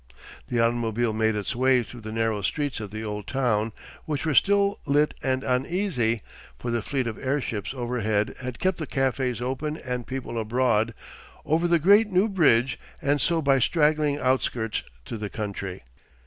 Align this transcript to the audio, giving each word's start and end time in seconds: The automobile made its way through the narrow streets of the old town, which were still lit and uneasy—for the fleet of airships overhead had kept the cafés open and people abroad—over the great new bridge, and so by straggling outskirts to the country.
The 0.47 0.59
automobile 0.59 1.13
made 1.13 1.35
its 1.35 1.55
way 1.55 1.83
through 1.83 2.01
the 2.01 2.11
narrow 2.11 2.41
streets 2.41 2.79
of 2.79 2.89
the 2.89 3.03
old 3.03 3.27
town, 3.27 3.71
which 4.05 4.25
were 4.25 4.33
still 4.33 4.79
lit 4.87 5.13
and 5.21 5.43
uneasy—for 5.43 6.71
the 6.71 6.81
fleet 6.81 7.05
of 7.05 7.19
airships 7.23 7.71
overhead 7.75 8.33
had 8.41 8.57
kept 8.57 8.79
the 8.79 8.87
cafés 8.87 9.43
open 9.43 9.77
and 9.77 10.07
people 10.07 10.39
abroad—over 10.39 11.67
the 11.67 11.77
great 11.77 12.07
new 12.11 12.27
bridge, 12.27 12.79
and 12.99 13.21
so 13.21 13.43
by 13.43 13.59
straggling 13.59 14.17
outskirts 14.17 14.81
to 15.05 15.17
the 15.19 15.29
country. 15.29 15.83